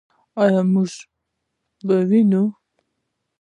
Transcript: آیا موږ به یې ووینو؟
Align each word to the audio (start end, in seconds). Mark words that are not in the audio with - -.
آیا 0.43 0.61
موږ 0.73 0.91
به 1.85 1.95
یې 1.99 2.05
ووینو؟ 2.07 2.43